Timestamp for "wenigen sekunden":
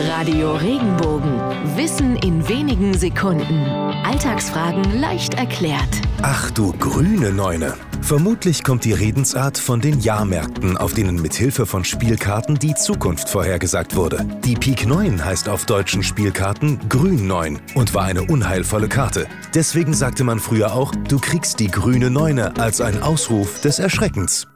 2.48-3.64